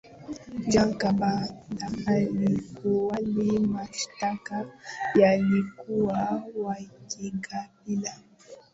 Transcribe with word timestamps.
jean 0.71 0.91
kambanda 1.01 1.85
alikubali 2.11 3.47
mashtaka 3.73 4.57
yalikuwa 5.19 6.21
yakimkabili 6.79 8.11